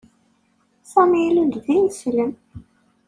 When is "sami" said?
0.91-1.19